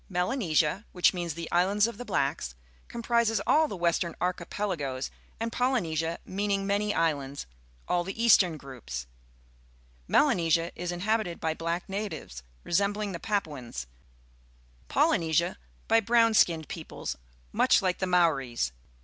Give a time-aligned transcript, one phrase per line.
[0.09, 2.55] Melanesia, which means the "islands of the blacks,"
[2.87, 7.45] comprises all the western archi pelagos, and Polynesia, meaning "many islands,"
[7.87, 9.05] all the eastern groups.
[10.07, 14.87] Melanesia is inhabited by black natives, re.sembling 248 PUBLIC SCHOOL GEOGRAPHY the Papuans;
[15.51, 17.15] Polynesia, by brown skinned peoples
[17.51, 18.71] much like the Maoris.